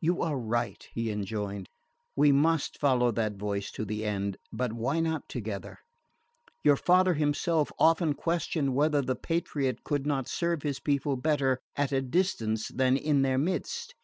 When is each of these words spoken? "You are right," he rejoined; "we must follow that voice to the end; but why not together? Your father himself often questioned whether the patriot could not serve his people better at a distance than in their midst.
"You 0.00 0.20
are 0.20 0.36
right," 0.36 0.84
he 0.92 1.14
rejoined; 1.14 1.68
"we 2.16 2.32
must 2.32 2.76
follow 2.76 3.12
that 3.12 3.36
voice 3.36 3.70
to 3.70 3.84
the 3.84 4.04
end; 4.04 4.36
but 4.52 4.72
why 4.72 4.98
not 4.98 5.28
together? 5.28 5.78
Your 6.64 6.74
father 6.74 7.14
himself 7.14 7.70
often 7.78 8.14
questioned 8.14 8.74
whether 8.74 9.00
the 9.00 9.14
patriot 9.14 9.84
could 9.84 10.08
not 10.08 10.26
serve 10.26 10.64
his 10.64 10.80
people 10.80 11.14
better 11.14 11.60
at 11.76 11.92
a 11.92 12.02
distance 12.02 12.66
than 12.66 12.96
in 12.96 13.22
their 13.22 13.38
midst. 13.38 13.94